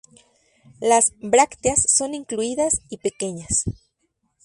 [0.79, 3.65] Las brácteas son incluidas y pequeñas.